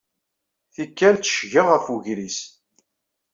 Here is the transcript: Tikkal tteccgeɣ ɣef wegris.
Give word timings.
Tikkal 0.73 1.15
tteccgeɣ 1.17 1.67
ɣef 1.69 1.85
wegris. 1.91 2.39